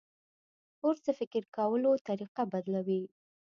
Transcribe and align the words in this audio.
کورس 0.79 0.99
د 1.05 1.09
فکر 1.19 1.43
کولو 1.57 1.91
طریقه 2.07 2.43
بدلوي. 2.53 3.03